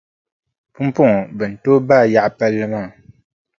[0.73, 2.89] Pumpɔŋɔ bɛ ni tooi baai yaɣi palli maa.